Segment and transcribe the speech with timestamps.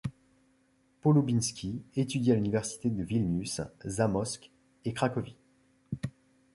[1.01, 4.49] Połubiński, étudie à l'Université de Vilnius, Zamosc
[4.85, 5.35] et Cracovie.